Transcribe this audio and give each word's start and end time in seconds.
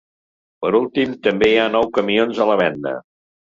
Per 0.65 0.71
últim, 0.79 1.13
també 1.27 1.51
hi 1.53 1.61
ha 1.65 1.69
nou 1.75 1.87
camions 2.01 2.43
a 2.47 2.51
la 2.55 2.59
venda. 2.65 2.97